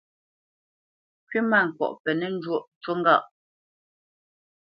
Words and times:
Kywítmâŋkɔʼ 1.29 1.93
penə́ 2.03 2.29
njwōʼ, 2.35 2.63
ncú 2.75 2.91
ŋgâʼ. 2.99 3.23